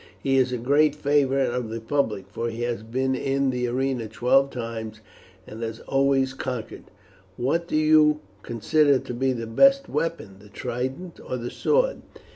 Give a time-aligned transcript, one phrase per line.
[0.17, 4.07] He is a great favourite of the public, for he has been in the arena
[4.07, 4.99] twelve times
[5.45, 6.85] and has always conquered."
[7.37, 12.01] "What do you consider to be the best weapon the trident or the sword?"